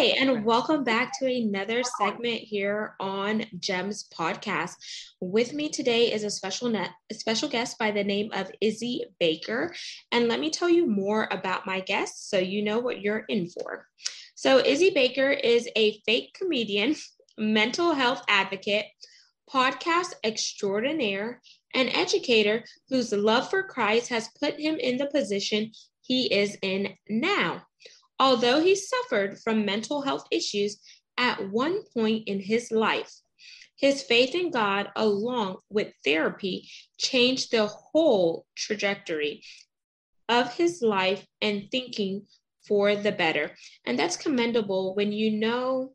[0.00, 4.76] Hey, and welcome back to another segment here on GEMS podcast.
[5.20, 9.04] With me today is a special net, a special guest by the name of Izzy
[9.18, 9.74] Baker.
[10.10, 13.50] And let me tell you more about my guest so you know what you're in
[13.50, 13.88] for.
[14.36, 16.96] So, Izzy Baker is a fake comedian,
[17.36, 18.86] mental health advocate,
[19.52, 21.42] podcast extraordinaire,
[21.74, 26.94] and educator whose love for Christ has put him in the position he is in
[27.10, 27.64] now.
[28.20, 30.78] Although he suffered from mental health issues
[31.16, 33.10] at one point in his life,
[33.76, 39.42] his faith in God, along with therapy, changed the whole trajectory
[40.28, 42.26] of his life and thinking
[42.68, 43.56] for the better.
[43.86, 45.94] And that's commendable when you know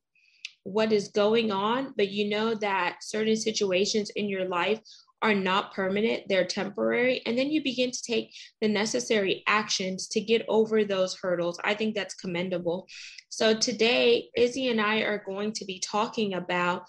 [0.64, 4.80] what is going on, but you know that certain situations in your life
[5.22, 7.22] are not permanent, they're temporary.
[7.26, 11.60] And then you begin to take the necessary actions to get over those hurdles.
[11.64, 12.88] I think that's commendable.
[13.30, 16.84] So today, Izzy and I are going to be talking about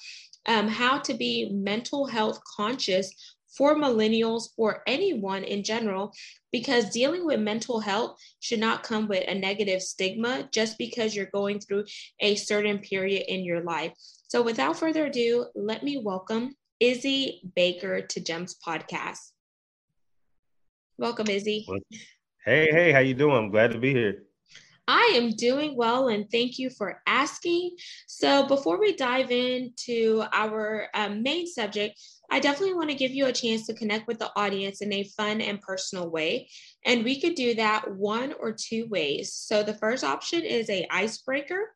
[0.46, 3.12] um, how to be mental health conscious
[3.56, 6.12] for millennials or anyone in general,
[6.52, 11.30] because dealing with mental health should not come with a negative stigma just because you're
[11.32, 11.84] going through
[12.20, 13.92] a certain period in your life.
[14.28, 19.30] So, without further ado, let me welcome Izzy Baker to Gems Podcast.
[20.98, 21.66] Welcome, Izzy.
[22.44, 23.36] Hey, hey, how you doing?
[23.36, 24.24] I'm glad to be here.
[24.88, 27.76] I am doing well, and thank you for asking.
[28.06, 31.98] So, before we dive into our um, main subject,
[32.30, 35.10] I definitely want to give you a chance to connect with the audience in a
[35.16, 36.48] fun and personal way.
[36.84, 39.32] And we could do that one or two ways.
[39.32, 41.72] So, the first option is a icebreaker,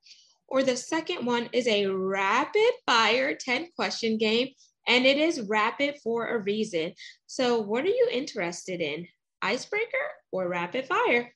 [0.46, 4.48] or the second one is a rapid fire 10 question game
[4.88, 6.92] and it is rapid for a reason.
[7.26, 9.06] So, what are you interested in?
[9.42, 11.32] Icebreaker or rapid fire?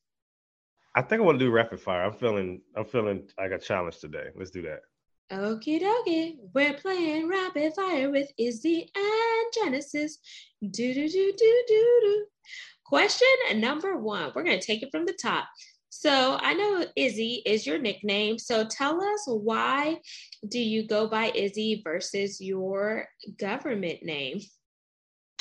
[0.95, 2.05] I think I want to do rapid fire.
[2.05, 4.29] I'm feeling I'm feeling like a challenge today.
[4.37, 4.81] Let's do that.
[5.33, 6.37] Okie dokie.
[6.55, 10.19] We're playing rapid fire with Izzy and Genesis.
[10.61, 12.27] Do do do do do do.
[12.85, 14.33] Question number one.
[14.35, 15.49] We're gonna take it from the top.
[15.97, 18.37] So I know Izzy is your nickname.
[18.37, 20.01] So tell us why
[20.49, 23.07] do you go by Izzy versus your
[23.39, 24.41] government name?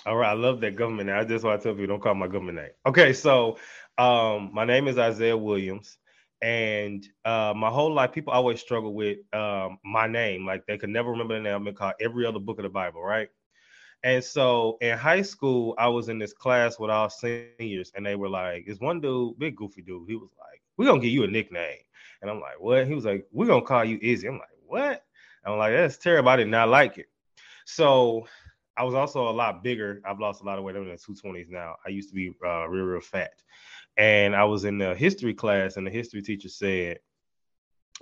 [0.06, 1.18] All right, I love that government name.
[1.18, 2.70] I just want to tell you, don't call my government name.
[2.86, 3.58] Okay, so
[3.98, 5.98] um, my name is Isaiah Williams,
[6.40, 10.46] and uh, my whole life, people always struggle with um, my name.
[10.46, 11.56] Like they could never remember the name.
[11.56, 13.30] I've been called every other book of the Bible, right?
[14.04, 18.16] And so in high school, I was in this class with all seniors, and they
[18.16, 21.24] were like, "This one dude, big goofy dude, he was like, we're gonna give you
[21.24, 21.80] a nickname."
[22.22, 25.06] And I'm like, "What?" He was like, "We're gonna call you Izzy." I'm like, "What?"
[25.46, 26.30] I'm like, "That's terrible.
[26.30, 27.08] I did not like it."
[27.66, 28.28] So
[28.76, 30.02] I was also a lot bigger.
[30.06, 30.76] I've lost a lot of weight.
[30.76, 31.76] I'm in the 220s now.
[31.86, 33.34] I used to be uh, real, real fat.
[33.98, 37.00] And I was in the history class, and the history teacher said,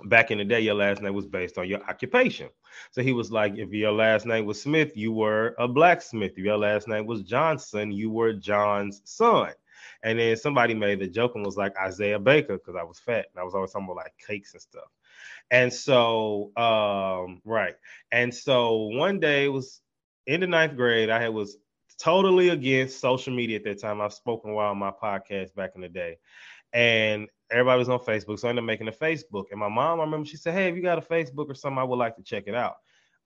[0.04, 2.48] back in the day, your last name was based on your occupation.
[2.90, 6.32] So he was like, if your last name was Smith, you were a blacksmith.
[6.32, 9.52] If your last name was Johnson, you were John's son.
[10.02, 13.26] And then somebody made the joke and was like Isaiah Baker because I was fat
[13.32, 14.88] and I was always talking about like cakes and stuff.
[15.50, 17.74] And so, um, right.
[18.10, 19.80] And so one day it was
[20.26, 21.58] in the ninth grade, I was
[21.98, 24.00] totally against social media at that time.
[24.00, 26.18] I've spoken while on my podcast back in the day.
[26.72, 28.38] And everybody was on Facebook.
[28.38, 29.46] So I ended up making a Facebook.
[29.50, 31.78] And my mom, I remember she said, Hey, if you got a Facebook or something,
[31.78, 32.76] I would like to check it out.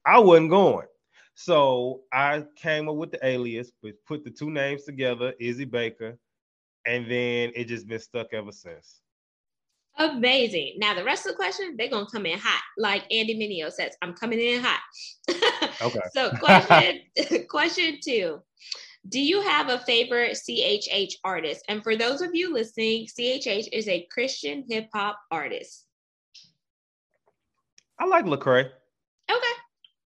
[0.05, 0.87] I wasn't going.
[1.35, 3.71] So I came up with the alias,
[4.07, 6.19] put the two names together, Izzy Baker,
[6.87, 9.01] and then it just been stuck ever since.
[9.99, 10.75] Amazing.
[10.79, 13.95] Now the rest of the question, they're gonna come in hot, like Andy Mineo says.
[14.03, 14.81] I'm coming in hot.
[15.83, 16.01] okay.
[16.13, 17.01] so question
[17.49, 18.41] question two.
[19.09, 21.65] Do you have a favorite CHH artist?
[21.69, 25.87] And for those of you listening, CHH is a Christian hip hop artist.
[27.99, 28.71] I like Lecrae.
[29.31, 29.57] Okay.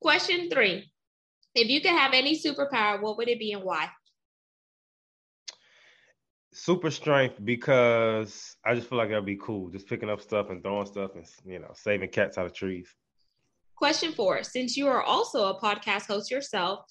[0.01, 0.91] Question three.
[1.55, 3.89] If you could have any superpower, what would it be and why?
[6.51, 9.69] Super strength because I just feel like that'd be cool.
[9.69, 12.89] Just picking up stuff and throwing stuff and you know, saving cats out of trees.
[13.75, 14.43] Question four.
[14.43, 16.85] Since you are also a podcast host yourself,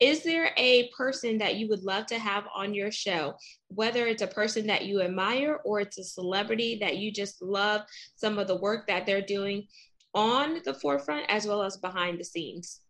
[0.00, 3.34] is there a person that you would love to have on your show?
[3.68, 7.82] Whether it's a person that you admire or it's a celebrity that you just love
[8.14, 9.66] some of the work that they're doing
[10.14, 12.80] on the forefront as well as behind the scenes?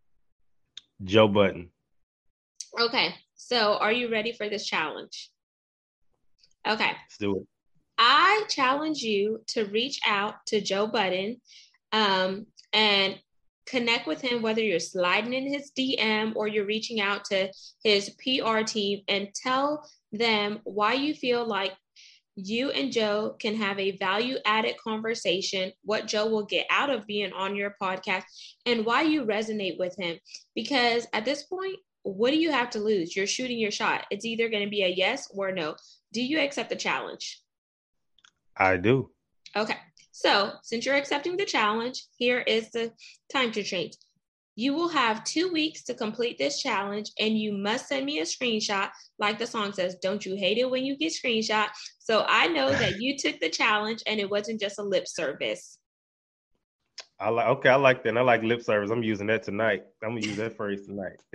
[1.05, 1.71] Joe Budden.
[2.81, 5.31] okay so are you ready for this challenge?
[6.67, 6.87] Okay.
[6.87, 7.43] Let's do it.
[7.99, 11.41] I challenge you to reach out to Joe Budden
[11.93, 13.19] um, and
[13.67, 17.51] connect with him, whether you're sliding in his DM or you're reaching out to
[17.83, 21.73] his PR team and tell them why you feel like
[22.37, 27.07] you and Joe can have a value added conversation, what Joe will get out of
[27.07, 28.25] being on your podcast,
[28.67, 30.19] and why you resonate with him.
[30.55, 33.17] Because at this point, what do you have to lose?
[33.17, 34.07] You're shooting your shot.
[34.11, 35.77] It's either going to be a yes or no.
[36.13, 37.41] Do you accept the challenge?
[38.57, 39.11] I do.
[39.57, 39.77] Okay.
[40.19, 42.91] So, since you're accepting the challenge, here is the
[43.31, 43.99] time to change.
[44.55, 48.23] You will have two weeks to complete this challenge, and you must send me a
[48.23, 48.89] screenshot.
[49.19, 51.67] Like the song says, Don't you hate it when you get screenshot?
[51.99, 55.77] So I know that you took the challenge and it wasn't just a lip service.
[57.21, 58.09] I like okay, I like that.
[58.09, 58.91] And I like lip service.
[58.91, 59.83] I'm using that tonight.
[60.03, 61.21] I'm gonna use that phrase tonight.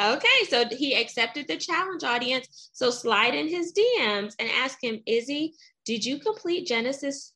[0.00, 2.70] okay, so he accepted the challenge, audience.
[2.72, 7.34] So slide in his DMs and ask him, Izzy, did you complete Genesis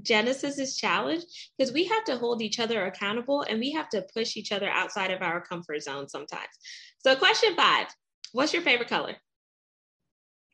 [0.00, 1.24] Genesis's challenge?
[1.56, 4.68] Because we have to hold each other accountable and we have to push each other
[4.68, 6.48] outside of our comfort zone sometimes.
[6.98, 7.88] So, question five
[8.32, 9.16] What's your favorite color?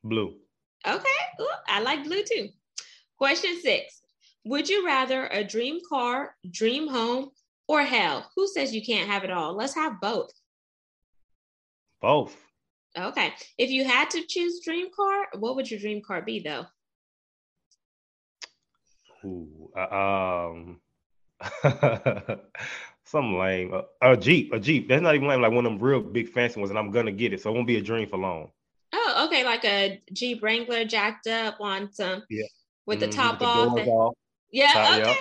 [0.03, 0.35] Blue.
[0.87, 1.09] Okay,
[1.41, 2.49] Ooh, I like blue too.
[3.19, 4.01] Question six
[4.45, 7.31] Would you rather a dream car, dream home,
[7.69, 8.31] or hell?
[8.37, 9.55] Who says you can't have it all?
[9.55, 10.33] Let's have both.
[12.01, 12.37] Both.
[12.97, 13.33] Okay.
[13.59, 16.67] If you had to choose dream car, what would your dream car be though?
[19.25, 20.81] Ooh, uh, um,
[23.05, 23.75] some lame.
[23.75, 24.89] Uh, a Jeep, a Jeep.
[24.89, 25.43] That's not even lame.
[25.43, 27.55] Like one of them real big fancy ones, and I'm gonna get it, so it
[27.55, 28.51] won't be a dream for long.
[28.93, 32.47] Oh, okay, like a Jeep Wrangler jacked up on some, yeah,
[32.87, 34.15] with the mm-hmm, top with off, and, off.
[34.53, 35.09] Yeah, top, okay.
[35.09, 35.17] Yep.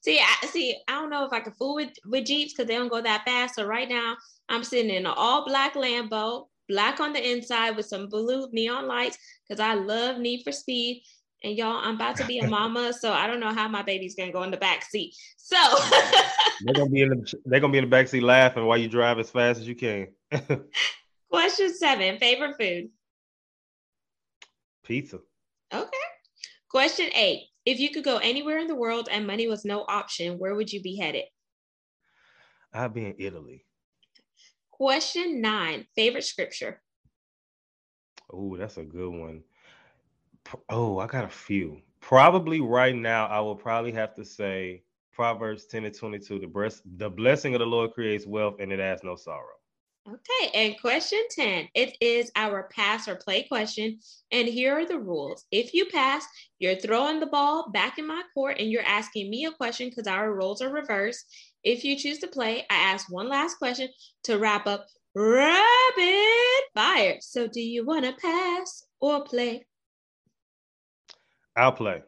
[0.00, 0.76] See, I see.
[0.88, 3.24] I don't know if I can fool with with Jeeps because they don't go that
[3.24, 3.56] fast.
[3.56, 4.16] So right now,
[4.48, 8.86] I'm sitting in an all black Lambo, black on the inside with some blue neon
[8.86, 9.18] lights
[9.48, 11.02] because I love Need for Speed.
[11.44, 14.14] And y'all, I'm about to be a mama, so I don't know how my baby's
[14.14, 15.14] gonna go in the back seat.
[15.36, 15.56] So
[16.64, 18.88] they're gonna be in the they're gonna be in the back seat laughing while you
[18.88, 20.08] drive as fast as you can.
[21.30, 22.88] Question seven: favorite food?
[24.84, 25.18] Pizza.
[25.72, 25.90] Okay.
[26.70, 30.38] Question eight: If you could go anywhere in the world and money was no option,
[30.38, 31.24] where would you be headed?
[32.72, 33.64] I'd be in Italy.
[34.70, 36.82] Question nine: Favorite scripture?
[38.32, 39.42] Oh, that's a good one.
[40.68, 41.80] Oh, I got a few.
[42.00, 44.82] Probably right now, I will probably have to say
[45.12, 46.38] Proverbs 10 and 22.
[46.38, 49.56] The, breast, the blessing of the Lord creates wealth and it has no sorrow.
[50.08, 51.68] Okay, and question 10.
[51.74, 53.98] It is our pass or play question.
[54.30, 55.44] And here are the rules.
[55.50, 56.24] If you pass,
[56.60, 60.06] you're throwing the ball back in my court and you're asking me a question because
[60.06, 61.26] our roles are reversed.
[61.64, 63.88] If you choose to play, I ask one last question
[64.24, 67.16] to wrap up rapid fire.
[67.20, 69.64] So, do you want to pass or play?
[71.56, 72.02] I'll play.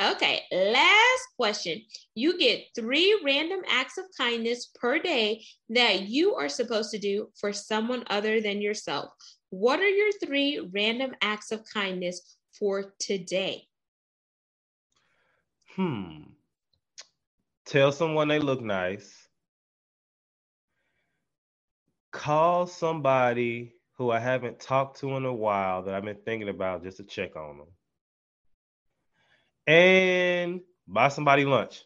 [0.00, 1.82] Okay, last question.
[2.14, 7.30] You get three random acts of kindness per day that you are supposed to do
[7.40, 9.10] for someone other than yourself.
[9.50, 13.68] What are your three random acts of kindness for today?
[15.76, 16.22] Hmm.
[17.64, 19.28] Tell someone they look nice.
[22.12, 26.82] Call somebody who I haven't talked to in a while that I've been thinking about
[26.82, 27.66] just to check on them
[29.66, 31.84] and buy somebody lunch.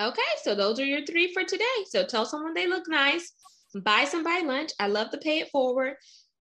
[0.00, 1.64] Okay, so those are your three for today.
[1.88, 3.32] So tell someone they look nice,
[3.82, 4.70] buy somebody lunch.
[4.80, 5.94] I love to pay it forward.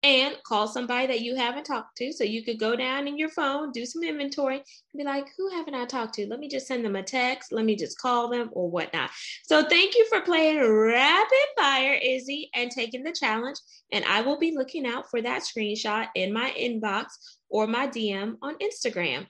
[0.04, 2.12] And call somebody that you haven't talked to.
[2.12, 4.64] So you could go down in your phone, do some inventory, and
[4.96, 6.28] be like, who haven't I talked to?
[6.28, 7.50] Let me just send them a text.
[7.50, 9.10] Let me just call them or whatnot.
[9.42, 13.56] So thank you for playing rapid fire, Izzy, and taking the challenge.
[13.90, 17.06] And I will be looking out for that screenshot in my inbox
[17.48, 19.26] or my DM on Instagram.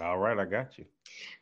[0.00, 0.84] All right, I got you.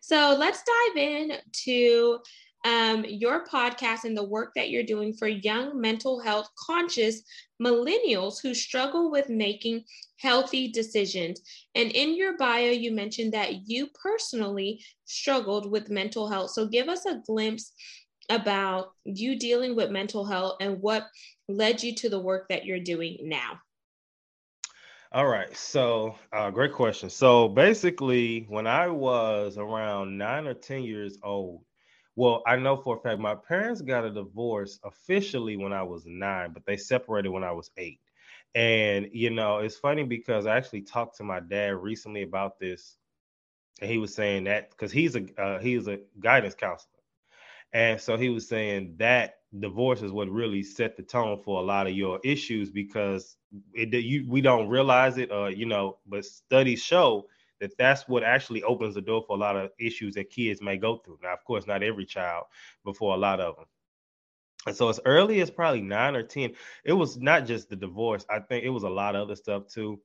[0.00, 1.32] So let's dive in
[1.64, 2.18] to
[2.64, 7.22] um, your podcast and the work that you're doing for young mental health conscious
[7.62, 9.84] millennials who struggle with making
[10.18, 11.40] healthy decisions.
[11.74, 16.50] And in your bio, you mentioned that you personally struggled with mental health.
[16.50, 17.72] So give us a glimpse
[18.28, 21.08] about you dealing with mental health and what
[21.48, 23.58] led you to the work that you're doing now.
[25.12, 25.54] All right.
[25.56, 27.10] So, uh, great question.
[27.10, 31.64] So, basically, when I was around nine or 10 years old,
[32.16, 36.04] well, I know for a fact my parents got a divorce officially when I was
[36.06, 38.00] nine, but they separated when I was eight.
[38.54, 42.96] And, you know, it's funny because I actually talked to my dad recently about this.
[43.80, 47.00] And he was saying that because he's a uh, he's a guidance counselor.
[47.72, 51.64] And so he was saying that divorce is what really set the tone for a
[51.64, 53.36] lot of your issues because
[53.74, 57.26] it you we don't realize it or you know but studies show
[57.60, 60.78] that that's what actually opens the door for a lot of issues that kids may
[60.78, 61.18] go through.
[61.22, 62.44] Now of course not every child
[62.84, 63.64] but for a lot of them
[64.66, 66.52] and so as early as probably nine or ten
[66.84, 69.66] it was not just the divorce i think it was a lot of other stuff
[69.66, 70.00] too.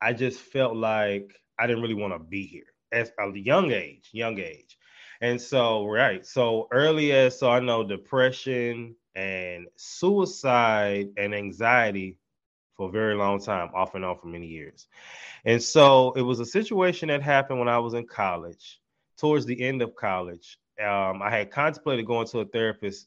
[0.00, 2.64] I just felt like i didn't really want to be here.
[2.92, 4.78] At a young age young age
[5.22, 6.26] and so, right.
[6.26, 12.18] So early as so I know depression and suicide and anxiety
[12.76, 14.88] for a very long time, off and on for many years.
[15.44, 18.80] And so it was a situation that happened when I was in college,
[19.16, 20.58] towards the end of college.
[20.80, 23.06] Um, I had contemplated going to a therapist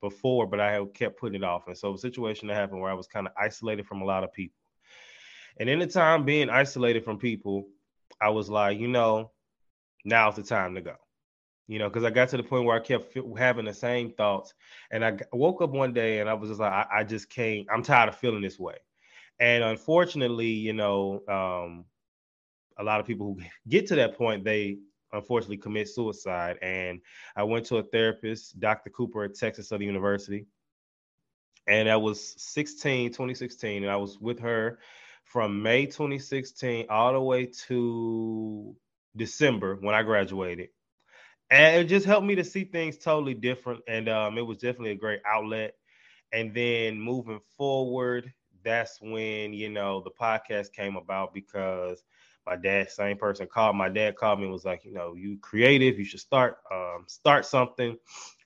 [0.00, 1.66] before, but I had kept putting it off.
[1.66, 4.24] And so a situation that happened where I was kind of isolated from a lot
[4.24, 4.56] of people.
[5.60, 7.68] And in the time being isolated from people,
[8.22, 9.32] I was like, you know,
[10.06, 10.96] now's the time to go
[11.68, 14.54] you know, because I got to the point where I kept having the same thoughts.
[14.90, 17.66] And I woke up one day and I was just like, I, I just can't,
[17.72, 18.76] I'm tired of feeling this way.
[19.38, 21.84] And unfortunately, you know, um,
[22.78, 24.78] a lot of people who get to that point, they
[25.12, 26.58] unfortunately commit suicide.
[26.62, 27.00] And
[27.36, 28.90] I went to a therapist, Dr.
[28.90, 30.46] Cooper at Texas Southern University.
[31.68, 33.84] And that was 16, 2016.
[33.84, 34.80] And I was with her
[35.24, 38.74] from May 2016 all the way to
[39.16, 40.68] December when I graduated
[41.52, 43.82] and it just helped me to see things totally different.
[43.86, 45.74] And um, it was definitely a great outlet.
[46.32, 48.32] And then moving forward,
[48.64, 52.04] that's when you know the podcast came about because
[52.46, 53.76] my dad, same person called.
[53.76, 57.04] My dad called me and was like, you know, you creative, you should start um,
[57.06, 57.98] start something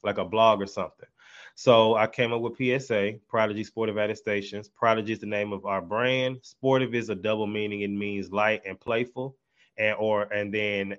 [0.02, 1.08] like a blog or something.
[1.54, 4.68] So I came up with PSA, Prodigy Sportive Attestations.
[4.68, 6.38] Prodigy is the name of our brand.
[6.42, 7.82] Sportive is a double meaning.
[7.82, 9.36] It means light and playful,
[9.78, 10.96] and or and then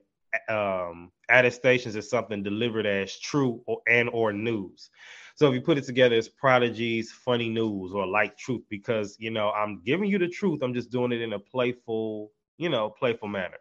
[0.50, 4.90] um, attestations is something delivered as true or, and or news.
[5.36, 9.30] So if you put it together as prodigies, funny news, or like truth, because you
[9.30, 12.90] know I'm giving you the truth, I'm just doing it in a playful, you know,
[12.90, 13.58] playful manner.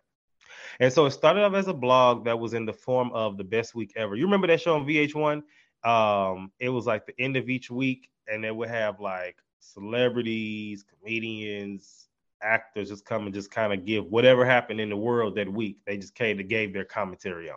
[0.80, 3.45] And so it started off as a blog that was in the form of the
[3.45, 4.16] best week ever.
[4.16, 5.42] You remember that show on VH1?
[5.85, 10.85] Um, it was like the end of each week, and it would have like celebrities,
[10.85, 12.09] comedians,
[12.46, 15.78] actors just come and just kind of give whatever happened in the world that week.
[15.86, 17.56] They just came to gave their commentary on.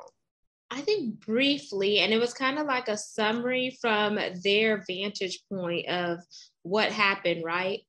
[0.72, 5.88] I think briefly, and it was kind of like a summary from their vantage point
[5.88, 6.20] of
[6.64, 7.80] what happened, right?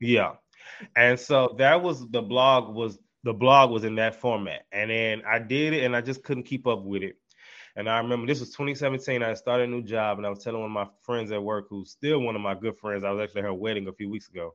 [0.00, 0.32] Yeah.
[0.96, 4.62] And so that was the blog was the blog was in that format.
[4.72, 7.16] And then I did it and I just couldn't keep up with it.
[7.74, 9.22] And I remember this was 2017.
[9.22, 11.66] I started a new job and I was telling one of my friends at work,
[11.68, 13.04] who's still one of my good friends.
[13.04, 14.54] I was actually at her wedding a few weeks ago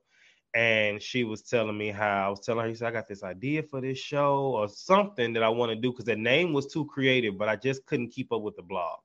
[0.53, 3.23] and she was telling me how I was telling her, he said, I got this
[3.23, 6.67] idea for this show or something that I want to do because the name was
[6.67, 8.99] too creative, but I just couldn't keep up with the blog.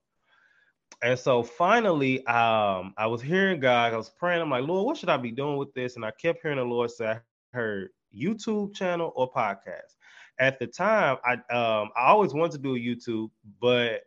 [1.03, 4.97] And so finally, um, I was hearing God, I was praying, I'm like, Lord, what
[4.97, 5.97] should I be doing with this?
[5.97, 7.21] And I kept hearing the Lord say, I
[7.53, 9.95] heard YouTube channel or podcast.
[10.38, 14.03] At the time, I um I always wanted to do a YouTube, but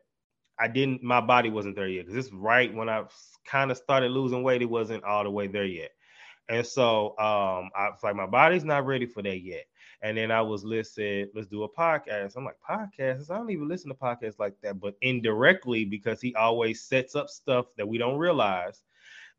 [0.60, 2.06] I didn't my body wasn't there yet.
[2.06, 3.06] Because this right when I
[3.46, 5.92] kind of started losing weight, it wasn't all the way there yet.
[6.50, 9.66] And so um, I was like, my body's not ready for that yet.
[10.02, 12.36] And then I was listening, let's do a podcast.
[12.36, 13.30] I'm like, podcasts?
[13.30, 17.30] I don't even listen to podcasts like that, but indirectly because he always sets up
[17.30, 18.82] stuff that we don't realize.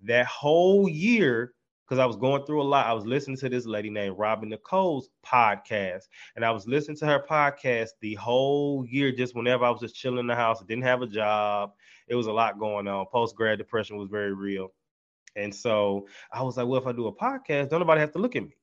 [0.03, 3.67] That whole year, because I was going through a lot, I was listening to this
[3.67, 6.05] lady named Robin Nicole's podcast.
[6.37, 9.97] And I was listening to her podcast the whole year, just whenever I was just
[9.97, 11.73] chilling in the house, didn't have a job.
[12.07, 13.07] It was a lot going on.
[13.07, 14.73] Post grad depression was very real.
[15.37, 18.19] And so I was like, well, if I do a podcast, don't nobody have to
[18.19, 18.55] look at me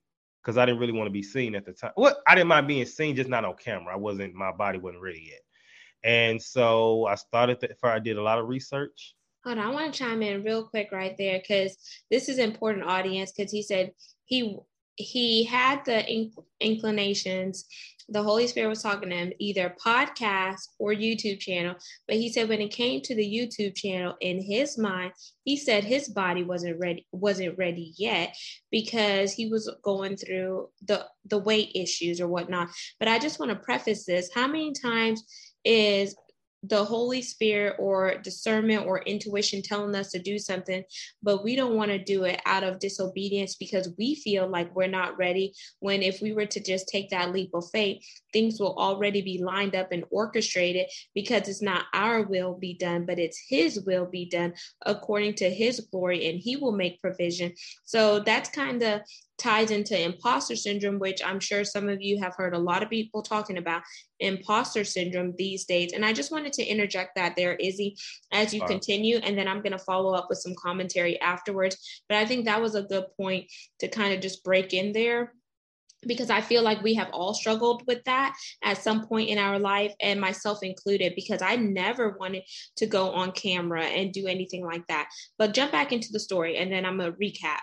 [0.42, 1.92] because I didn't really want to be seen at the time.
[1.98, 3.94] Well, I didn't mind being seen, just not on camera.
[3.94, 5.42] I wasn't, my body wasn't ready yet.
[6.04, 9.16] And so I started, the, I did a lot of research.
[9.44, 11.78] Hold on, I want to chime in real quick right there because
[12.12, 13.94] this is important audience because he said
[14.26, 14.58] he
[14.98, 17.66] he had the inc- inclinations
[18.10, 21.76] the Holy Spirit was talking to him, either podcast or YouTube channel.
[22.08, 25.12] But he said when it came to the YouTube channel, in his mind,
[25.44, 28.36] he said his body wasn't ready, wasn't ready yet
[28.72, 32.70] because he was going through the the weight issues or whatnot.
[33.00, 35.24] But I just want to preface this: how many times
[35.66, 36.16] is
[36.64, 40.84] the Holy Spirit or discernment or intuition telling us to do something,
[41.22, 44.88] but we don't want to do it out of disobedience because we feel like we're
[44.88, 45.54] not ready.
[45.80, 49.42] When if we were to just take that leap of faith, things will already be
[49.42, 54.06] lined up and orchestrated because it's not our will be done, but it's His will
[54.06, 54.54] be done
[54.86, 57.54] according to His glory, and He will make provision.
[57.86, 59.02] So that's kind of
[59.38, 62.90] ties into imposter syndrome, which I'm sure some of you have heard a lot of
[62.90, 63.84] people talking about
[64.20, 65.94] imposter syndrome these days.
[65.94, 67.96] And I just wanted to interject that there, Izzy,
[68.32, 69.18] as you continue.
[69.18, 72.02] And then I'm going to follow up with some commentary afterwards.
[72.10, 73.46] But I think that was a good point
[73.80, 75.34] to kind of just break in there
[76.06, 79.58] because I feel like we have all struggled with that at some point in our
[79.58, 82.44] life, and myself included, because I never wanted
[82.78, 85.10] to go on camera and do anything like that.
[85.40, 87.60] But jump back into the story, and then I'm gonna recap.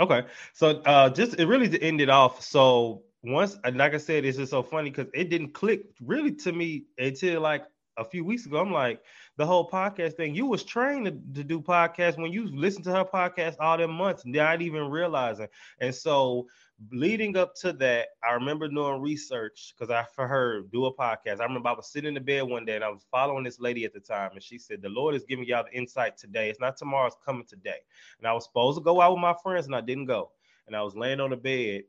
[0.00, 2.42] Okay, so uh, just it really to end it off.
[2.42, 6.52] So once, like I said, it's just so funny because it didn't click really to
[6.52, 7.64] me until like
[7.98, 8.58] a few weeks ago.
[8.58, 9.02] I'm like,
[9.36, 10.34] the whole podcast thing.
[10.34, 13.92] You was trained to, to do podcasts when you listened to her podcast all them
[13.92, 15.48] months, not even realizing.
[15.80, 16.46] And so
[16.90, 21.40] leading up to that, I remember doing research because I for her do a podcast.
[21.40, 23.60] I remember I was sitting in the bed one day and I was following this
[23.60, 26.48] lady at the time, and she said, "The Lord is giving y'all the insight today.
[26.48, 27.80] It's not tomorrow; it's coming today."
[28.18, 30.32] And I was supposed to go out with my friends, and I didn't go.
[30.66, 31.82] And I was laying on the bed,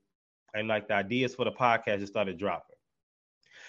[0.53, 2.75] and like the ideas for the podcast just started dropping.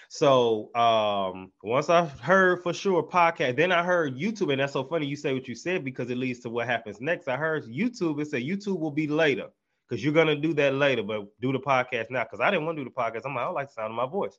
[0.09, 4.83] So um, once I heard for sure podcast, then I heard YouTube, and that's so
[4.83, 7.27] funny you say what you said because it leads to what happens next.
[7.27, 8.21] I heard YouTube.
[8.21, 9.49] It said YouTube will be later
[9.87, 12.77] because you're gonna do that later, but do the podcast now because I didn't want
[12.77, 13.25] to do the podcast.
[13.25, 14.37] I'm like, I don't like the sound of my voice.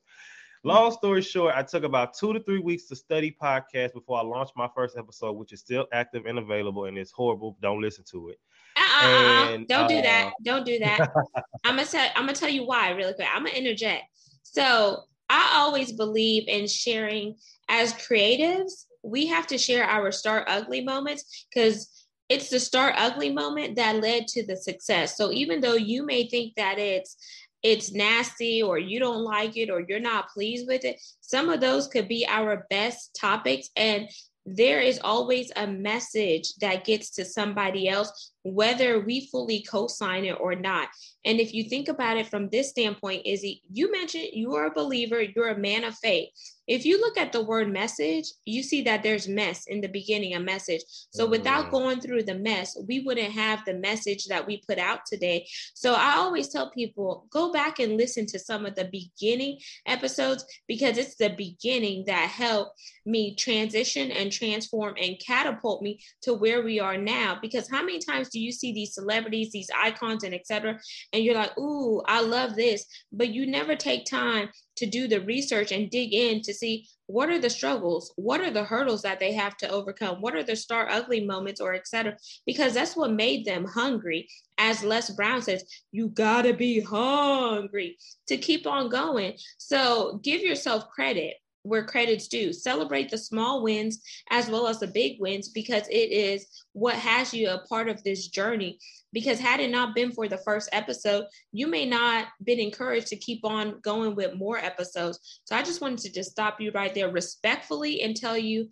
[0.66, 4.22] Long story short, I took about two to three weeks to study podcast before I
[4.22, 7.58] launched my first episode, which is still active and available, and it's horrible.
[7.60, 8.38] Don't listen to it.
[8.76, 10.28] Uh-uh, and, don't do that.
[10.28, 11.12] Uh, don't do that.
[11.64, 12.08] I'm gonna tell.
[12.16, 13.28] I'm gonna tell you why really quick.
[13.30, 14.04] I'm gonna interject.
[14.42, 17.36] So I always believe in sharing
[17.68, 18.86] as creatives.
[19.02, 24.00] We have to share our start ugly moments because it's the start ugly moment that
[24.00, 25.16] led to the success.
[25.16, 27.16] So even though you may think that it's
[27.62, 31.61] it's nasty or you don't like it or you're not pleased with it, some of
[31.61, 34.07] those could be our best topics and
[34.47, 40.25] there is always a message that gets to somebody else, whether we fully co sign
[40.26, 40.88] it or not.
[41.25, 44.75] And if you think about it from this standpoint, Izzy, you mentioned you are a
[44.75, 46.28] believer, you're a man of faith.
[46.66, 50.35] If you look at the word message, you see that there's mess in the beginning,
[50.35, 50.83] a message.
[51.11, 51.71] So without mm.
[51.71, 55.47] going through the mess, we wouldn't have the message that we put out today.
[55.75, 60.44] So I always tell people go back and listen to some of the beginning episodes
[60.66, 66.62] because it's the beginning that helped me transition and transform and catapult me to where
[66.62, 67.38] we are now.
[67.41, 70.78] Because how many times do you see these celebrities, these icons, and etc.,
[71.12, 75.21] and you're like, "Ooh, I love this," but you never take time to do the
[75.21, 79.21] research and dig in to see what are the struggles what are the hurdles that
[79.21, 83.13] they have to overcome what are the star ugly moments or etc because that's what
[83.13, 84.26] made them hungry
[84.58, 89.34] as les brown says you gotta be hungry to keep on going.
[89.58, 92.52] So give yourself credit where credit's due.
[92.52, 94.00] Celebrate the small wins
[94.30, 98.02] as well as the big wins because it is what has you a part of
[98.04, 98.78] this journey.
[99.12, 103.16] Because had it not been for the first episode, you may not been encouraged to
[103.16, 105.40] keep on going with more episodes.
[105.44, 108.68] So I just wanted to just stop you right there respectfully and tell you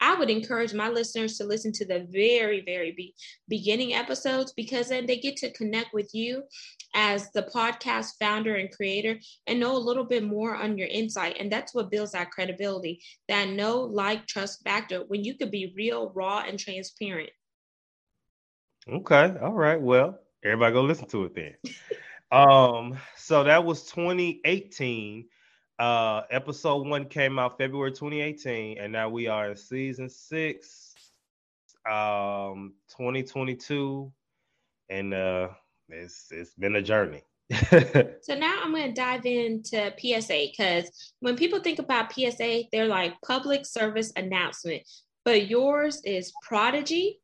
[0.00, 3.14] I would encourage my listeners to listen to the very, very be-
[3.48, 6.42] beginning episodes because then they get to connect with you
[6.94, 11.36] as the podcast founder and creator and know a little bit more on your insight.
[11.40, 15.72] And that's what builds that credibility, that know, like, trust factor when you could be
[15.76, 17.30] real, raw, and transparent.
[18.88, 19.34] Okay.
[19.42, 19.80] All right.
[19.80, 21.54] Well, everybody go listen to it then.
[22.30, 25.26] um, so that was 2018.
[25.78, 30.94] Uh, episode one came out February 2018, and now we are in season six,
[31.86, 34.10] um, 2022,
[34.88, 35.48] and uh,
[35.90, 37.22] it's it's been a journey.
[37.52, 42.88] so now I'm going to dive into PSA because when people think about PSA, they're
[42.88, 44.82] like public service announcement,
[45.26, 47.20] but yours is Prodigy,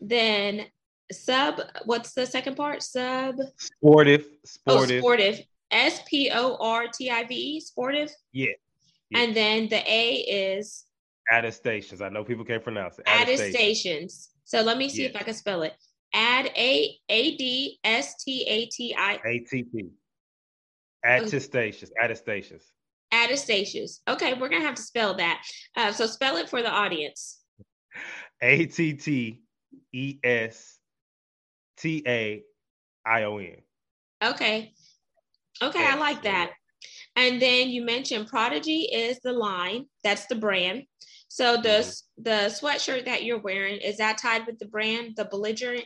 [0.00, 0.66] then
[1.10, 1.60] sub.
[1.86, 2.84] What's the second part?
[2.84, 3.34] Sub.
[3.58, 4.26] Sportive.
[4.44, 4.98] Sportive.
[4.98, 5.40] Oh, sportive.
[5.74, 8.10] S P O R T I V E, sportive.
[8.32, 8.46] Yeah.
[9.10, 9.18] yeah.
[9.18, 10.86] And then the A is
[11.30, 12.00] attestations.
[12.00, 13.04] I know people can't pronounce it.
[13.06, 13.54] Attestations.
[13.54, 14.30] attestations.
[14.44, 15.08] So let me see yeah.
[15.08, 15.74] if I can spell it.
[16.14, 19.88] Add A A D S T A T I A T T.
[21.04, 21.90] Attestations.
[22.00, 22.62] Attestations.
[23.12, 24.00] Attestations.
[24.08, 25.44] Okay, we're gonna have to spell that.
[25.76, 27.40] Uh, so spell it for the audience.
[28.40, 29.40] A T T
[29.92, 30.78] E S
[31.76, 32.42] T A
[33.04, 33.56] I O N.
[34.22, 34.72] Okay.
[35.62, 36.52] Okay, I like that.
[37.16, 40.84] And then you mentioned Prodigy is the line, that's the brand.
[41.28, 42.22] So the mm-hmm.
[42.22, 45.84] the sweatshirt that you're wearing is that tied with the brand, the belligerent?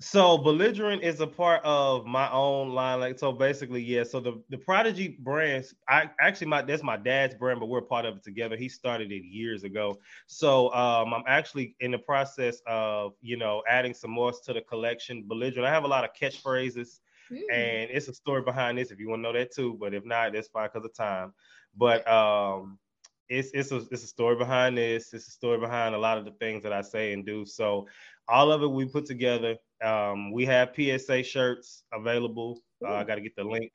[0.00, 2.98] So belligerent is a part of my own line.
[2.98, 4.02] Like so, basically, yeah.
[4.02, 8.04] So the the Prodigy brands, I actually my that's my dad's brand, but we're part
[8.04, 8.56] of it together.
[8.56, 10.00] He started it years ago.
[10.26, 14.62] So um, I'm actually in the process of you know adding some more to the
[14.62, 15.24] collection.
[15.28, 15.68] Belligerent.
[15.68, 16.98] I have a lot of catchphrases,
[17.32, 17.40] mm.
[17.52, 19.76] and it's a story behind this if you want to know that too.
[19.80, 21.32] But if not, that's fine because of time.
[21.76, 22.78] But um,
[23.28, 25.12] it's it's a it's a story behind this.
[25.12, 27.44] It's a story behind a lot of the things that I say and do.
[27.46, 27.86] So
[28.28, 32.60] all of it we put together um, we have PSA shirts available.
[32.84, 33.72] Uh, I got to get the link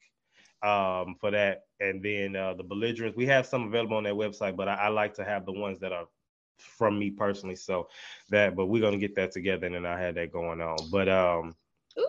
[0.64, 1.64] um, for that.
[1.80, 4.88] And then uh, the belligerents, we have some available on their website, but I, I,
[4.88, 6.06] like to have the ones that are
[6.58, 7.56] from me personally.
[7.56, 7.90] So
[8.30, 10.78] that, but we're gonna get that together, and then I had that going on.
[10.92, 11.54] But um,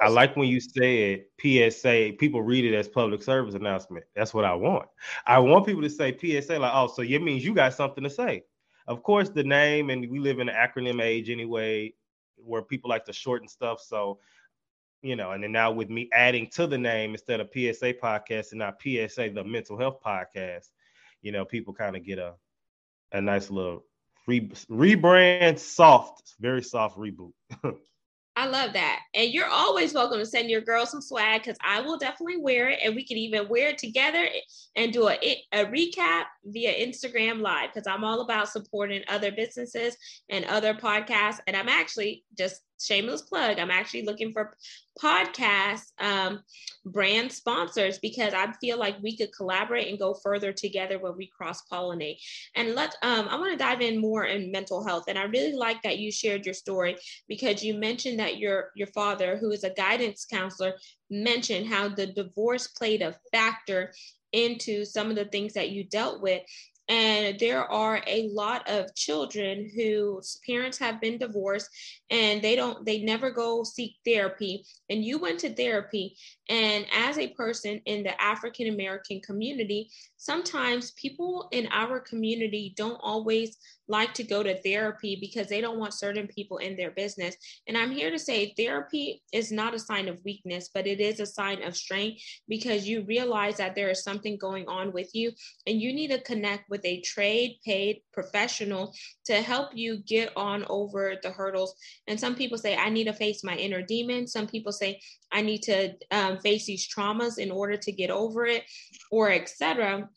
[0.03, 2.13] I like when you say it PSA.
[2.19, 4.05] People read it as public service announcement.
[4.15, 4.89] That's what I want.
[5.27, 8.11] I want people to say PSA, like, oh, so it means you got something to
[8.11, 8.45] say.
[8.87, 11.95] Of course, the name, and we live in an acronym age anyway
[12.37, 13.81] where people like to shorten stuff.
[13.81, 14.19] So,
[15.03, 18.53] you know, and then now with me adding to the name instead of PSA podcast
[18.53, 20.69] and not PSA, the mental health podcast,
[21.23, 22.35] you know, people kind of get a
[23.13, 23.85] a nice little
[24.27, 27.33] re- rebrand, soft, very soft reboot.
[28.39, 29.01] I love that.
[29.15, 32.69] And you're always welcome to send your girl some swag because I will definitely wear
[32.69, 32.79] it.
[32.85, 34.29] And we can even wear it together
[34.77, 35.19] and do a,
[35.51, 39.97] a recap via Instagram Live because I'm all about supporting other businesses
[40.29, 41.41] and other podcasts.
[41.47, 43.59] And I'm actually just shameless plug.
[43.59, 44.57] I'm actually looking for
[45.03, 46.43] podcast um,
[46.85, 51.31] brand sponsors because I feel like we could collaborate and go further together when we
[51.37, 52.19] cross pollinate.
[52.55, 55.05] And let um, I want to dive in more in mental health.
[55.09, 56.97] And I really like that you shared your story
[57.29, 60.75] because you mentioned that your your father, who is a guidance counselor,
[61.11, 63.93] mentioned how the divorce played a factor
[64.33, 66.43] into some of the things that you dealt with
[66.89, 71.69] and there are a lot of children whose parents have been divorced
[72.11, 74.65] and they don't, they never go seek therapy.
[74.89, 76.17] And you went to therapy.
[76.49, 82.99] And as a person in the African American community, sometimes people in our community don't
[83.03, 83.59] always
[83.89, 87.35] like to go to therapy because they don't want certain people in their business.
[87.67, 91.21] And I'm here to say therapy is not a sign of weakness, but it is
[91.21, 95.33] a sign of strength because you realize that there is something going on with you
[95.67, 98.93] and you need to connect with a trade paid professional
[99.25, 101.75] to help you get on over the hurdles.
[102.07, 104.27] And some people say, I need to face my inner demon.
[104.27, 105.01] Some people say,
[105.33, 108.65] I need to um, face these traumas in order to get over it,
[109.11, 110.09] or etc.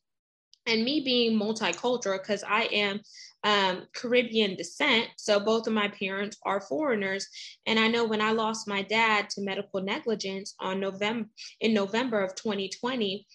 [0.67, 3.01] And me being multicultural, because I am
[3.43, 5.07] um, Caribbean descent.
[5.17, 7.27] So both of my parents are foreigners.
[7.65, 11.27] And I know when I lost my dad to medical negligence on November
[11.59, 13.25] in November of 2020,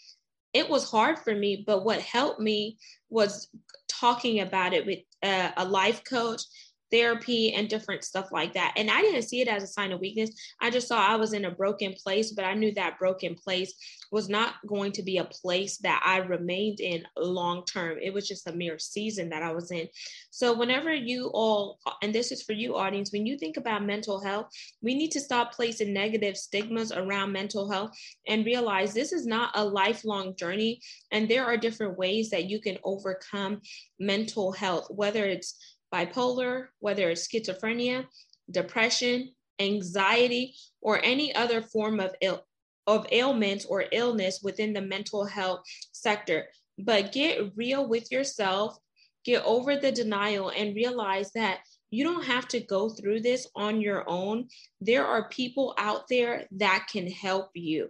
[0.53, 1.65] it was hard for me.
[1.67, 2.79] But what helped me
[3.11, 3.49] was
[3.89, 6.43] talking about it with uh, a life coach
[6.91, 8.75] therapy and different stuff like that.
[8.77, 10.31] And I didn't see it as a sign of weakness.
[10.61, 13.75] I just saw I was in a broken place, but I knew that broken place
[14.13, 17.99] was not going to be a place that I remained in long term.
[18.01, 19.89] It was just a mere season that I was in.
[20.31, 24.23] So, whenever you all, and this is for you, audience, when you think about mental
[24.23, 24.49] health,
[24.83, 27.91] we need to stop placing negative stigmas around mental health
[28.27, 30.81] and realize this is not a lifelong journey.
[31.11, 33.61] And there are different ways that you can overcome
[33.99, 38.07] mental health, whether it's bipolar, whether it's schizophrenia,
[38.51, 42.43] depression, anxiety, or any other form of Ill,
[42.87, 45.61] of ailment or illness within the mental health
[45.93, 46.47] sector.
[46.79, 48.79] But get real with yourself,
[49.25, 53.81] get over the denial, and realize that you don't have to go through this on
[53.81, 54.49] your own.
[54.81, 57.89] There are people out there that can help you.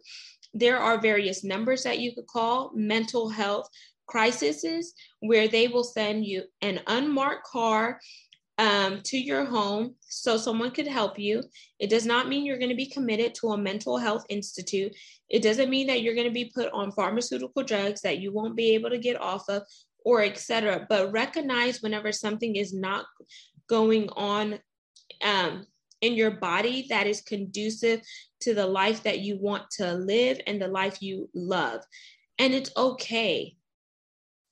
[0.55, 3.69] There are various numbers that you could call mental health
[4.07, 8.01] crises where they will send you an unmarked car
[8.59, 11.43] um, to your home so someone could help you.
[11.79, 14.95] It does not mean you're going to be committed to a mental health institute.
[15.29, 18.57] It doesn't mean that you're going to be put on pharmaceutical drugs that you won't
[18.57, 19.63] be able to get off of
[20.05, 20.87] or etc.
[20.89, 23.05] But recognize whenever something is not
[23.69, 24.59] going on
[25.23, 25.67] um,
[26.01, 28.01] in your body that is conducive
[28.41, 31.83] to the life that you want to live and the life you love.
[32.39, 33.56] And it's okay.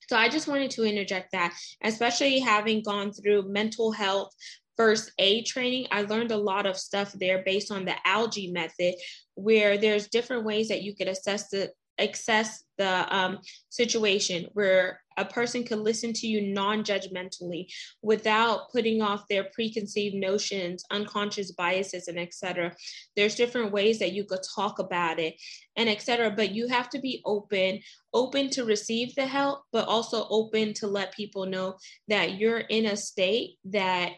[0.09, 4.33] So I just wanted to interject that, especially having gone through mental health
[4.77, 8.95] first aid training, I learned a lot of stuff there based on the ALGEE method,
[9.35, 13.39] where there's different ways that you could assess the assess the um,
[13.71, 17.67] situation where a person could listen to you non-judgmentally
[18.03, 22.75] without putting off their preconceived notions unconscious biases and etc
[23.17, 25.35] there's different ways that you could talk about it
[25.77, 27.79] and etc but you have to be open
[28.13, 31.77] open to receive the help but also open to let people know
[32.09, 34.11] that you're in a state that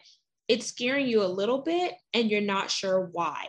[0.47, 3.45] it's scaring you a little bit and you're not sure why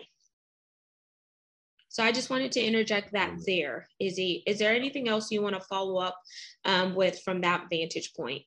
[1.99, 3.43] So I just wanted to interject that mm-hmm.
[3.45, 3.89] there.
[3.99, 6.17] Izzy, is there anything else you want to follow up
[6.65, 8.43] um, with from that vantage point?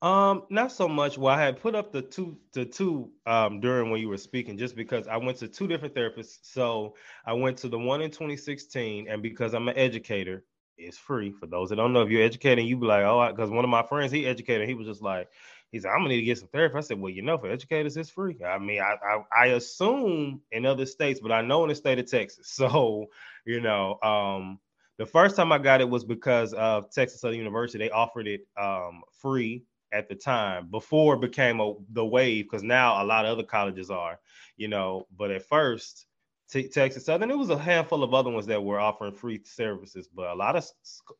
[0.00, 1.18] Um, not so much.
[1.18, 4.56] Well, I had put up the two the two um during when you were speaking,
[4.56, 6.38] just because I went to two different therapists.
[6.40, 6.94] So
[7.26, 10.42] I went to the one in 2016, and because I'm an educator,
[10.78, 12.00] it's free for those that don't know.
[12.00, 14.72] If you're educating, you be like, oh, because one of my friends he educated, he
[14.72, 15.28] was just like,
[15.70, 16.76] he said, I'm gonna need to get some therapy.
[16.76, 18.36] I said, well, you know, for educators, it's free.
[18.44, 21.98] I mean, I I, I assume in other states, but I know in the state
[21.98, 22.48] of Texas.
[22.60, 23.06] So,
[23.46, 24.58] you know, um,
[24.98, 27.78] the first time I got it was because of Texas Southern University.
[27.78, 32.62] They offered it um, free at the time before it became a, the wave because
[32.62, 34.20] now a lot of other colleges are,
[34.56, 35.06] you know.
[35.16, 36.06] But at first,
[36.50, 40.30] Texas Southern, it was a handful of other ones that were offering free services, but
[40.30, 40.68] a lot of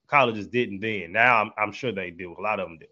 [0.08, 1.12] colleges didn't then.
[1.12, 2.34] Now I'm, I'm sure they do.
[2.38, 2.86] A lot of them do.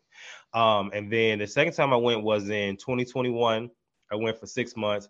[0.55, 3.71] Um, and then the second time I went was in 2021.
[4.11, 5.09] I went for six months,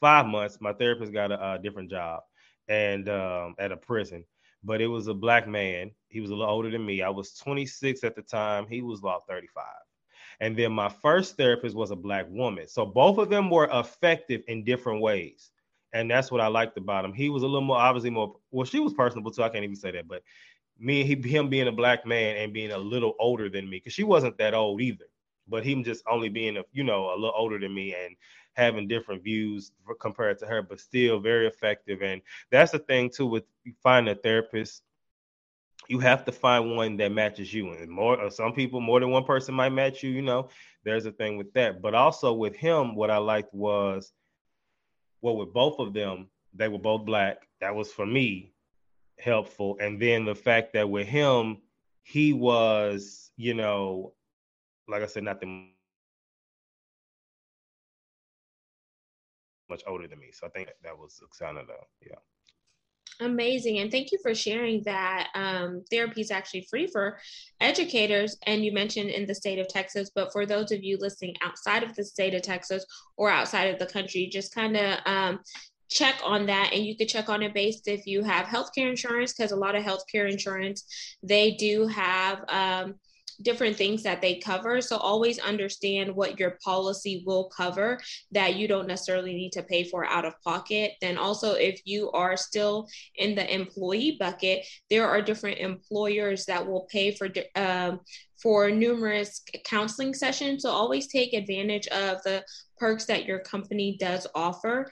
[0.00, 0.58] five months.
[0.60, 2.22] My therapist got a, a different job
[2.68, 4.24] and um, at a prison
[4.62, 5.90] but it was a black man.
[6.08, 7.02] He was a little older than me.
[7.02, 8.66] I was 26 at the time.
[8.68, 9.64] He was about 35.
[10.40, 12.66] And then my first therapist was a black woman.
[12.68, 15.50] So both of them were effective in different ways.
[15.92, 17.12] And that's what I liked about him.
[17.12, 19.42] He was a little more obviously more well, she was personable too.
[19.42, 20.22] I can't even say that, but
[20.80, 23.92] me he, him being a black man and being a little older than me, because
[23.92, 25.06] she wasn't that old either.
[25.46, 28.16] But him just only being a you know a little older than me and
[28.54, 32.02] having different views compared to her, but still very effective.
[32.02, 33.44] And that's the thing too with
[33.82, 34.82] finding a therapist
[35.88, 37.72] you have to find one that matches you.
[37.72, 40.10] And more, uh, some people, more than one person might match you.
[40.10, 40.48] You know,
[40.84, 41.82] there's a thing with that.
[41.82, 44.12] But also with him, what I liked was,
[45.20, 47.38] well, with both of them, they were both black.
[47.60, 48.52] That was for me
[49.20, 49.76] helpful.
[49.80, 51.58] And then the fact that with him,
[52.02, 54.14] he was, you know,
[54.88, 55.72] like I said, nothing
[59.68, 60.30] much older than me.
[60.32, 61.66] So I think that was kind of
[62.04, 62.16] yeah.
[63.20, 63.78] Amazing.
[63.78, 67.18] And thank you for sharing that um, therapy is actually free for
[67.60, 68.38] educators.
[68.46, 71.82] And you mentioned in the state of Texas, but for those of you listening outside
[71.82, 72.84] of the state of Texas
[73.18, 75.40] or outside of the country, just kind of um,
[75.90, 79.32] check on that and you could check on it based if you have healthcare insurance
[79.32, 80.84] because a lot of healthcare insurance
[81.22, 82.94] they do have um,
[83.42, 84.80] different things that they cover.
[84.80, 87.98] So always understand what your policy will cover
[88.32, 90.92] that you don't necessarily need to pay for out of pocket.
[91.00, 96.66] Then also, if you are still in the employee bucket, there are different employers that
[96.66, 98.00] will pay for um,
[98.42, 100.62] for numerous counseling sessions.
[100.62, 102.42] So always take advantage of the
[102.78, 104.90] perks that your company does offer.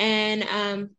[0.00, 0.90] And um,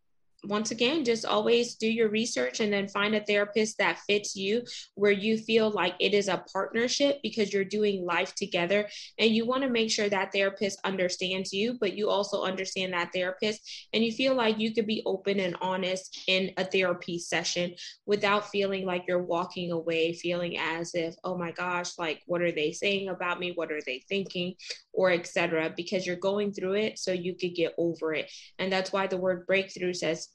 [0.44, 4.64] once again, just always do your research and then find a therapist that fits you
[4.96, 8.88] where you feel like it is a partnership because you're doing life together.
[9.20, 13.12] And you want to make sure that therapist understands you, but you also understand that
[13.14, 13.88] therapist.
[13.94, 17.76] And you feel like you could be open and honest in a therapy session
[18.08, 22.52] without feeling like you're walking away, feeling as if, oh my gosh, like, what are
[22.52, 23.52] they saying about me?
[23.54, 24.56] What are they thinking?
[24.92, 25.72] Or etc.
[25.78, 28.32] Because you're going through it so you could get over it.
[28.58, 30.31] And that's why the word breakthrough says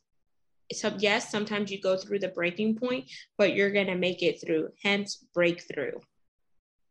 [0.72, 4.40] so yes, sometimes you go through the breaking point, but you're going to make it
[4.40, 4.68] through.
[4.82, 5.92] Hence, breakthrough.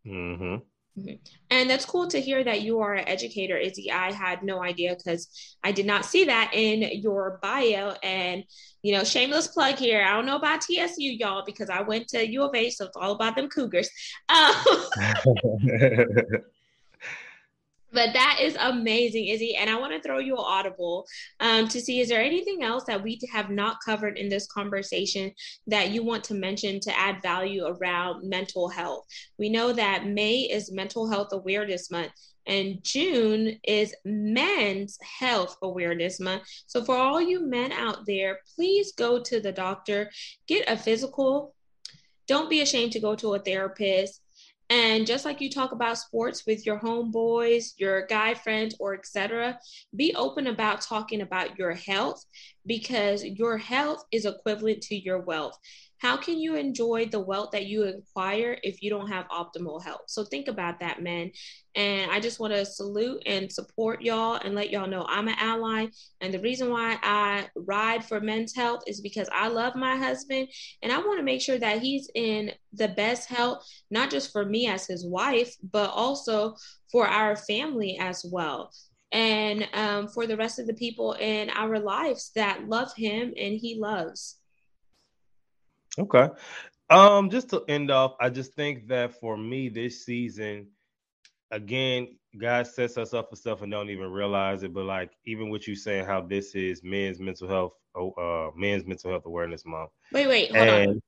[0.05, 0.55] Mm-hmm.
[0.97, 1.15] Mm-hmm.
[1.49, 3.91] And that's cool to hear that you are an educator, Izzy.
[3.91, 5.27] I had no idea because
[5.63, 7.95] I did not see that in your bio.
[8.01, 8.45] And,
[8.81, 10.03] you know, shameless plug here.
[10.03, 12.95] I don't know about TSU, y'all, because I went to U of H, so it's
[12.95, 13.89] all about them Cougars.
[14.29, 14.53] Um,
[17.95, 19.55] but that is amazing, Izzy.
[19.55, 21.07] And I want to throw you an audible
[21.39, 25.31] um, to see is there anything else that we have not covered in this conversation
[25.67, 29.05] that you want to mention to add value around mental health?
[29.39, 32.11] We know that May is Mental Health Awareness Month.
[32.47, 36.43] And June is Men's Health Awareness Month.
[36.67, 40.11] So, for all you men out there, please go to the doctor,
[40.47, 41.55] get a physical.
[42.27, 44.21] Don't be ashamed to go to a therapist
[44.69, 49.59] and just like you talk about sports with your homeboys, your guy friends, or etc.,
[49.95, 52.25] be open about talking about your health
[52.65, 55.57] because your health is equivalent to your wealth.
[55.99, 60.03] How can you enjoy the wealth that you acquire if you don't have optimal health?
[60.07, 61.31] So think about that, men.
[61.75, 65.35] And I just want to salute and support y'all and let y'all know I'm an
[65.37, 65.87] ally.
[66.21, 70.49] And the reason why I ride for men's health is because I love my husband
[70.81, 74.45] and I want to make sure that he's in the best health, not just for
[74.45, 76.55] me as his wife, but also
[76.91, 78.71] for our family as well
[79.11, 83.53] and um, for the rest of the people in our lives that love him and
[83.53, 84.37] he loves.
[85.97, 86.29] Okay.
[86.89, 90.67] Um, just to end off, I just think that for me this season,
[91.51, 94.73] again, God sets us up for stuff and don't even realize it.
[94.73, 98.85] But like even what you saying, how this is men's mental health, oh, uh, men's
[98.85, 99.91] mental health awareness month.
[100.11, 101.01] Wait, wait, hold and, on.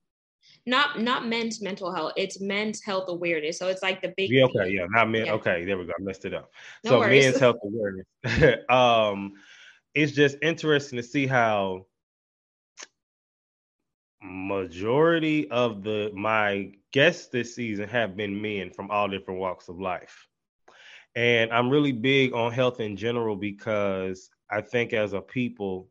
[0.66, 2.14] Not not men's mental health.
[2.18, 3.58] It's men's health awareness.
[3.58, 4.30] So it's like the big.
[4.30, 4.46] Yeah.
[4.46, 4.70] Okay.
[4.70, 4.86] Yeah.
[4.90, 5.26] Not men.
[5.26, 5.34] Yeah.
[5.34, 5.66] Okay.
[5.66, 5.94] There we go.
[5.98, 6.52] I messed it up.
[6.84, 7.26] No so worries.
[7.26, 8.06] men's health awareness.
[8.70, 9.34] um,
[9.94, 11.86] it's just interesting to see how
[14.22, 19.80] majority of the my guests this season have been men from all different walks of
[19.80, 20.28] life.
[21.16, 25.90] And I'm really big on health in general because I think as a people,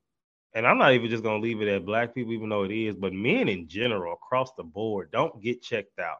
[0.54, 2.72] and I'm not even just going to leave it at black people, even though it
[2.72, 6.18] is, but men in general across the board don't get checked out.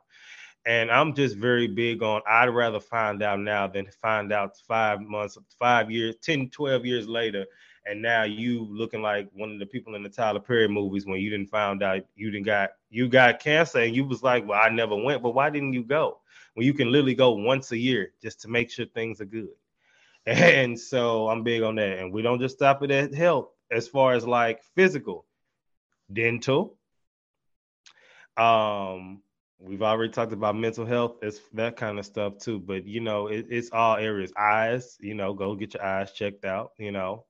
[0.66, 5.00] And I'm just very big on I'd rather find out now than find out five
[5.00, 7.46] months, five years, 10, 12 years later
[7.86, 11.20] and now you looking like one of the people in the Tyler Perry movies when
[11.20, 14.60] you didn't find out you didn't got you got cancer and you was like, well,
[14.60, 16.18] I never went, but why didn't you go?
[16.54, 19.48] When you can literally go once a year just to make sure things are good.
[20.26, 23.86] And so I'm big on that, and we don't just stop it at health as
[23.86, 25.24] far as like physical,
[26.12, 26.76] dental.
[28.36, 29.22] Um,
[29.60, 32.58] we've already talked about mental health, it's that kind of stuff too.
[32.58, 34.32] But you know, it, it's all areas.
[34.36, 36.72] Eyes, you know, go get your eyes checked out.
[36.76, 37.24] You know,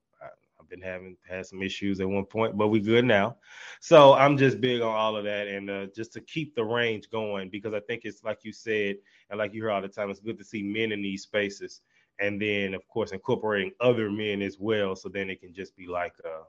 [0.69, 3.37] been having had some issues at one point, but we're good now.
[3.79, 7.09] So I'm just big on all of that, and uh, just to keep the range
[7.09, 8.97] going because I think it's like you said,
[9.29, 11.81] and like you hear all the time, it's good to see men in these spaces,
[12.19, 15.87] and then of course incorporating other men as well, so then it can just be
[15.87, 16.43] like, uh,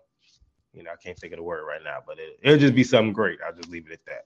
[0.72, 2.84] you know, I can't think of the word right now, but it, it'll just be
[2.84, 3.38] something great.
[3.46, 4.24] I'll just leave it at that.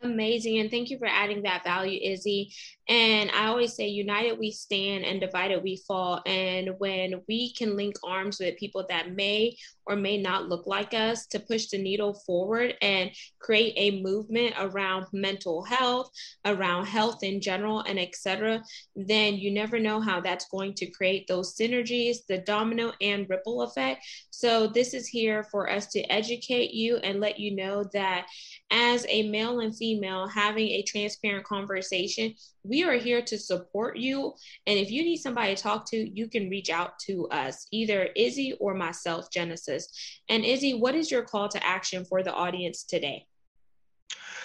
[0.00, 0.58] Amazing.
[0.58, 2.52] And thank you for adding that value, Izzy.
[2.88, 6.22] And I always say, united we stand and divided we fall.
[6.24, 9.56] And when we can link arms with people that may
[9.86, 14.54] or may not look like us to push the needle forward and create a movement
[14.58, 16.10] around mental health,
[16.44, 18.62] around health in general, and etc.,
[18.94, 23.62] then you never know how that's going to create those synergies, the domino and ripple
[23.62, 24.04] effect.
[24.30, 28.26] So, this is here for us to educate you and let you know that
[28.70, 34.34] as a male and female having a transparent conversation, we are here to support you.
[34.66, 38.08] And if you need somebody to talk to, you can reach out to us, either
[38.16, 40.20] Izzy or myself, Genesis.
[40.28, 43.26] And Izzy, what is your call to action for the audience today?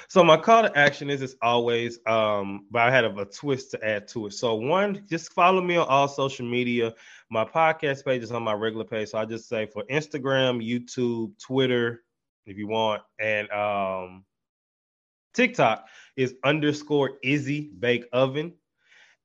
[0.08, 3.72] So my call to action is as always, um, but I had a, a, twist
[3.72, 4.34] to add to it.
[4.34, 6.94] So one, just follow me on all social media.
[7.30, 9.10] My podcast page is on my regular page.
[9.10, 12.03] So I just say for Instagram, YouTube, Twitter,
[12.46, 14.26] if you want, and um,
[15.34, 18.54] TikTok is underscore Izzy Bake Oven.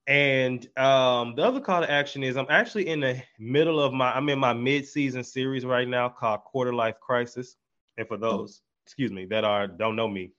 [0.07, 4.11] And um, the other call to action is I'm actually in the middle of my
[4.13, 7.57] I'm in my mid-season series right now called Quarter Life Crisis.
[7.99, 10.31] And for those, excuse me, that are don't know me,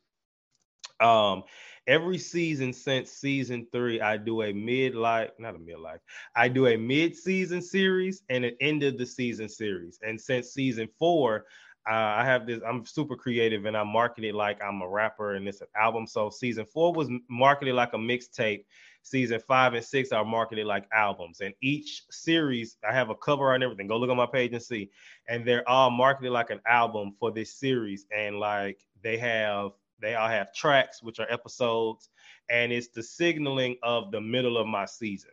[1.00, 1.44] um,
[1.86, 6.00] every season since season three, I do a mid-life, not a mid-life,
[6.36, 10.00] I do a mid-season series and an end of the season series.
[10.02, 11.46] And since season four,
[11.90, 12.62] Uh, I have this.
[12.68, 16.06] I'm super creative, and I market it like I'm a rapper, and it's an album.
[16.06, 18.66] So season four was marketed like a mixtape.
[19.02, 23.56] Season five and six are marketed like albums, and each series I have a cover
[23.56, 23.88] and everything.
[23.88, 24.92] Go look on my page and see,
[25.28, 30.14] and they're all marketed like an album for this series, and like they have they
[30.14, 32.10] all have tracks, which are episodes,
[32.52, 35.32] and it's the signaling of the middle of my season.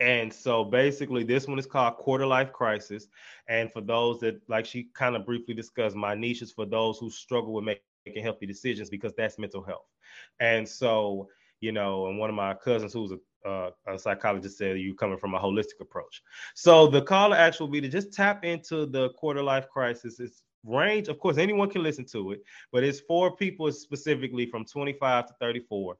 [0.00, 3.08] And so basically, this one is called Quarter Life Crisis.
[3.48, 6.98] And for those that, like she kind of briefly discussed, my niche is for those
[6.98, 9.86] who struggle with making healthy decisions because that's mental health.
[10.38, 11.28] And so,
[11.60, 15.18] you know, and one of my cousins who's a, uh, a psychologist said you're coming
[15.18, 16.22] from a holistic approach.
[16.54, 20.20] So the call to action will be to just tap into the quarter life crisis.
[20.20, 24.64] It's range, of course, anyone can listen to it, but it's for people specifically from
[24.64, 25.96] 25 to 34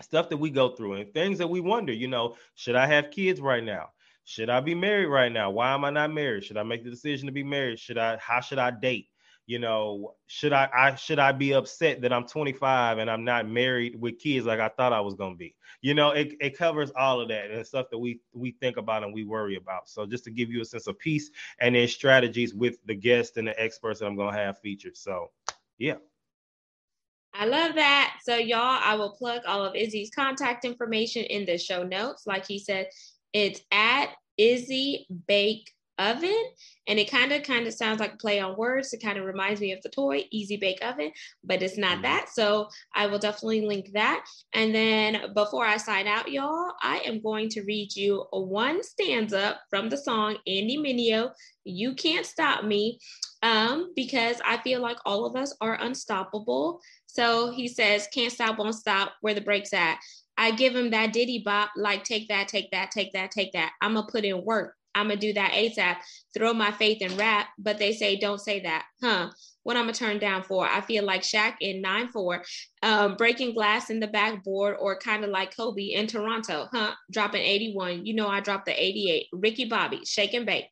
[0.00, 3.10] stuff that we go through and things that we wonder, you know, should I have
[3.10, 3.90] kids right now?
[4.24, 5.50] Should I be married right now?
[5.50, 6.44] Why am I not married?
[6.44, 7.78] Should I make the decision to be married?
[7.78, 9.08] Should I how should I date?
[9.46, 13.48] You know, should I I should I be upset that I'm 25 and I'm not
[13.48, 15.54] married with kids like I thought I was gonna be?
[15.80, 19.02] You know, it, it covers all of that and stuff that we we think about
[19.02, 19.88] and we worry about.
[19.88, 21.30] So just to give you a sense of peace
[21.60, 24.98] and then strategies with the guests and the experts that I'm gonna have featured.
[24.98, 25.30] So
[25.78, 25.94] yeah.
[27.38, 28.18] I love that.
[28.24, 32.26] So, y'all, I will plug all of Izzy's contact information in the show notes.
[32.26, 32.88] Like he said,
[33.32, 35.70] it's at Izzy Bake
[36.00, 36.44] Oven,
[36.88, 38.92] and it kind of kind of sounds like a play on words.
[38.92, 41.12] It kind of reminds me of the toy Easy Bake Oven,
[41.44, 42.02] but it's not mm-hmm.
[42.02, 42.28] that.
[42.28, 44.24] So I will definitely link that.
[44.52, 48.82] And then before I sign out, y'all, I am going to read you a one
[48.82, 51.30] stanza from the song Andy Mineo.
[51.64, 52.98] You can't stop me,
[53.42, 56.80] um, because I feel like all of us are unstoppable.
[57.08, 59.98] So he says, Can't stop, won't stop, where the brakes at.
[60.36, 63.72] I give him that Diddy bop, like take that, take that, take that, take that.
[63.82, 64.74] I'm gonna put in work.
[64.94, 65.96] I'm gonna do that ASAP,
[66.34, 69.30] throw my faith in rap, but they say don't say that, huh?
[69.64, 70.66] What I'm gonna turn down for?
[70.66, 72.40] I feel like Shaq in 9-4,
[72.82, 76.94] um, breaking glass in the backboard, or kind of like Kobe in Toronto, huh?
[77.10, 78.06] Dropping 81.
[78.06, 79.26] You know I dropped the 88.
[79.32, 80.66] Ricky Bobby, shake and bake.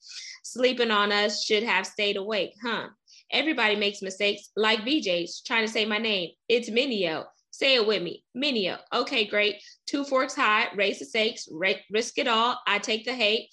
[0.45, 2.89] Sleeping on us should have stayed awake, huh?
[3.31, 6.31] Everybody makes mistakes, like VJ's trying to say my name.
[6.49, 7.25] It's Mineo.
[7.51, 8.23] Say it with me.
[8.37, 8.79] Mineo.
[8.93, 9.57] Okay, great.
[9.87, 12.61] Two forks high, raise the stakes, risk it all.
[12.67, 13.49] I take the hate.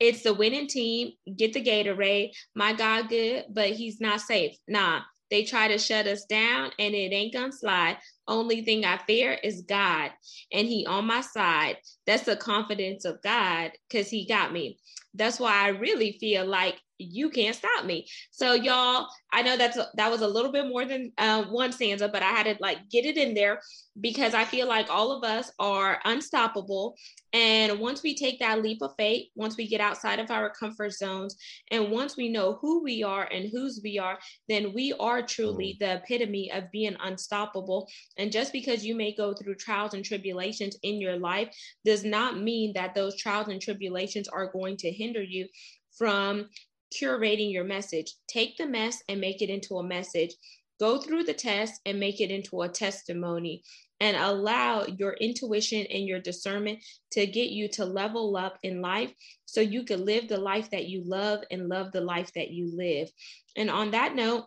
[0.00, 1.12] It's the winning team.
[1.36, 2.30] Get the Gatorade.
[2.54, 4.56] My God, good, but he's not safe.
[4.68, 5.00] Nah,
[5.30, 7.98] they try to shut us down and it ain't gonna slide.
[8.26, 10.12] Only thing I fear is God
[10.52, 11.78] and he on my side.
[12.06, 14.78] That's the confidence of God because he got me.
[15.14, 18.06] That's why I really feel like you can't stop me.
[18.30, 21.72] So y'all, I know that's a, that was a little bit more than uh, one
[21.72, 23.60] stanza, but I had to like get it in there
[24.00, 26.96] because I feel like all of us are unstoppable.
[27.32, 30.92] And once we take that leap of faith, once we get outside of our comfort
[30.92, 31.36] zones,
[31.70, 34.18] and once we know who we are and whose we are,
[34.48, 35.78] then we are truly mm.
[35.80, 37.88] the epitome of being unstoppable.
[38.16, 42.40] And just because you may go through trials and tribulations in your life does not
[42.40, 45.48] mean that those trials and tribulations are going to hinder you
[45.98, 46.48] from
[46.92, 48.14] curating your message.
[48.28, 50.34] Take the mess and make it into a message.
[50.80, 53.62] Go through the test and make it into a testimony
[54.00, 56.78] and allow your intuition and your discernment
[57.12, 59.12] to get you to level up in life
[59.44, 62.70] so you can live the life that you love and love the life that you
[62.76, 63.08] live.
[63.56, 64.46] And on that note,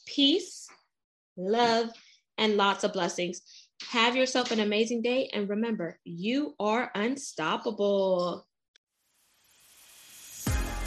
[0.06, 0.68] peace,
[1.38, 1.90] love,
[2.38, 3.42] and lots of blessings.
[3.90, 5.30] Have yourself an amazing day.
[5.34, 8.48] And remember, you are unstoppable.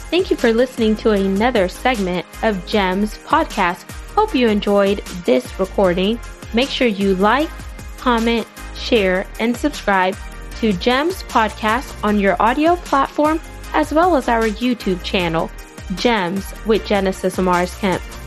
[0.09, 3.89] Thank you for listening to another segment of GEMS podcast.
[4.13, 6.19] Hope you enjoyed this recording.
[6.53, 7.49] Make sure you like,
[7.97, 10.15] comment, share, and subscribe
[10.59, 13.39] to GEMS podcast on your audio platform
[13.73, 15.51] as well as our YouTube channel,
[15.95, 18.01] GEMS with Genesis Amaris Kemp.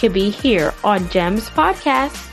[0.00, 2.29] can be here on GEMS Podcast.